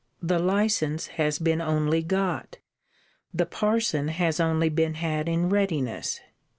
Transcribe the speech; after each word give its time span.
The 0.19 0.39
license 0.39 1.05
has 1.21 1.37
been 1.37 1.61
only 1.61 2.01
got! 2.01 2.57
The 3.35 3.45
parson 3.45 4.07
has 4.07 4.39
only 4.39 4.69
been 4.69 4.95
had 4.95 5.29
in 5.29 5.47
readiness! 5.49 6.19